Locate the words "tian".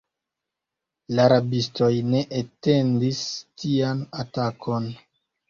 3.65-4.03